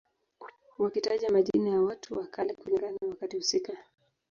[0.77, 3.73] Wakitaja majina ya watu wa kale kulingana na wakati husika